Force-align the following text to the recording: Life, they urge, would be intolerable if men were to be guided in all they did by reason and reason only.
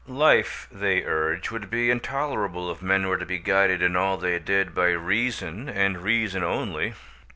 Life, 0.07 0.67
they 0.71 1.03
urge, 1.03 1.51
would 1.51 1.69
be 1.69 1.91
intolerable 1.91 2.71
if 2.71 2.81
men 2.81 3.05
were 3.07 3.19
to 3.19 3.25
be 3.27 3.37
guided 3.37 3.83
in 3.83 3.95
all 3.95 4.17
they 4.17 4.39
did 4.39 4.73
by 4.73 4.87
reason 4.93 5.69
and 5.69 6.01
reason 6.01 6.43
only. 6.43 6.95